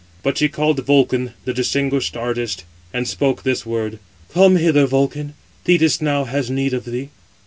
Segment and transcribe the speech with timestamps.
[0.23, 3.99] But she called Vulcan, the distinguished artist, and spoke this word:
[4.33, 7.09] "Come hither, Vulcan, Thetis now has need of thee."